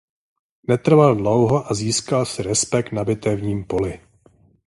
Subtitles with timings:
[0.67, 3.99] Netrvalo dlouho a získal si respekt na bitevním poli.